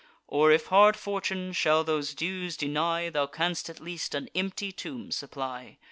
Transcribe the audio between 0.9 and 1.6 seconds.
fortune